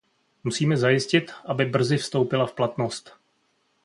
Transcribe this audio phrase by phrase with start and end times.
[0.43, 3.13] Musíme zajistit, aby brzy vstoupila v platnost.